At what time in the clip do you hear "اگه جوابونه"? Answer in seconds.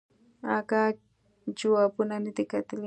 0.57-2.15